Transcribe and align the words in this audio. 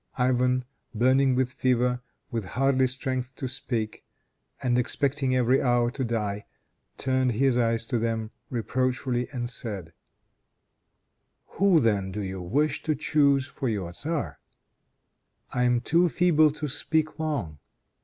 Ivan, 0.17 0.65
burning 0.95 1.35
with 1.35 1.53
fever, 1.53 2.01
with 2.31 2.45
hardly 2.57 2.87
strength 2.87 3.35
to 3.35 3.47
speak, 3.47 4.03
and 4.59 4.75
expecting 4.79 5.35
every 5.35 5.61
hour 5.61 5.91
to 5.91 6.03
die, 6.03 6.47
turned 6.97 7.33
his 7.33 7.55
eyes 7.55 7.85
to 7.85 7.99
them 7.99 8.31
reproachfully 8.49 9.27
and 9.31 9.47
said, 9.47 9.93
"Who 11.49 11.79
then 11.79 12.11
do 12.11 12.21
you 12.23 12.41
wish 12.41 12.81
to 12.81 12.95
choose 12.95 13.45
for 13.45 13.69
your 13.69 13.91
tzar? 13.93 14.39
I 15.51 15.65
am 15.65 15.81
too 15.81 16.09
feeble 16.09 16.49
to 16.49 16.67
speak 16.67 17.19
long. 17.19 17.59